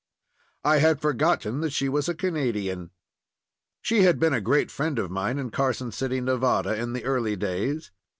[0.65, 2.89] I had forgotten that she was a Canadian."
[3.83, 7.35] She had been a great friend of mine in Carson City, Nevada, in the early
[7.35, 7.91] days.